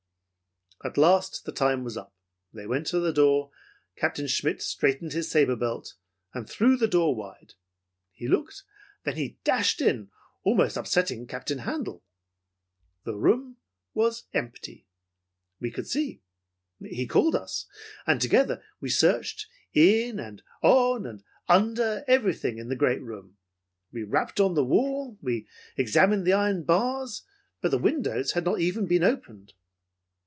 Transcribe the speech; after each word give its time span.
"At 0.83 0.97
last 0.97 1.45
the 1.45 1.51
time 1.51 1.83
was 1.83 1.95
up. 1.95 2.11
They 2.51 2.65
went 2.65 2.87
to 2.87 2.99
the 2.99 3.13
door. 3.13 3.51
Captain 3.95 4.25
Schmitt 4.25 4.63
straightened 4.63 5.13
his 5.13 5.29
saber 5.29 5.55
belt, 5.55 5.93
and 6.33 6.49
threw 6.49 6.75
the 6.75 6.87
door 6.87 7.13
wide. 7.15 7.53
"He 8.11 8.27
looked, 8.27 8.63
then 9.03 9.15
he 9.15 9.37
dashed 9.43 9.79
in, 9.79 10.09
almost 10.41 10.77
upsetting 10.77 11.27
Captain 11.27 11.59
Handel. 11.59 12.03
The 13.03 13.13
room 13.15 13.57
was 13.93 14.23
empty. 14.33 14.87
We 15.59 15.69
could 15.69 15.85
see. 15.85 16.23
He 16.79 17.05
called 17.05 17.35
us, 17.35 17.67
and 18.07 18.19
together 18.19 18.63
we 18.79 18.89
searched 18.89 19.47
in 19.73 20.19
and 20.19 20.41
on 20.63 21.05
and 21.05 21.23
under 21.47 22.03
everything 22.07 22.57
in 22.57 22.69
the 22.69 22.75
great 22.75 23.03
room. 23.03 23.37
We 23.91 24.01
rapped 24.01 24.39
on 24.39 24.55
the 24.55 24.65
wall. 24.65 25.19
We 25.21 25.47
examined 25.77 26.25
the 26.25 26.33
iron 26.33 26.63
bars, 26.63 27.21
but 27.61 27.69
the 27.69 27.77
windows 27.77 28.31
had 28.31 28.45
not 28.45 28.59
even 28.61 28.87
been 28.87 29.03
opened. 29.03 29.53